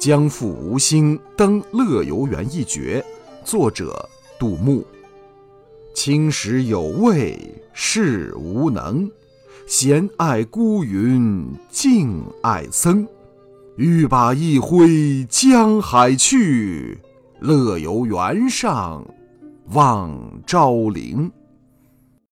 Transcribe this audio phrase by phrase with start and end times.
[0.00, 3.04] 将赴吴兴登乐游原一绝，
[3.44, 4.82] 作者杜牧。
[5.92, 7.38] 青史有味
[7.74, 9.10] 是无能，
[9.66, 13.06] 闲爱孤云静爱僧。
[13.76, 16.98] 欲把一挥江海去，
[17.38, 19.06] 乐游原上
[19.72, 21.30] 望昭陵。